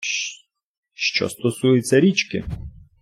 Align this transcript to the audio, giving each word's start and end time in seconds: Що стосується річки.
Що 0.93 1.29
стосується 1.29 1.99
річки. 1.99 2.43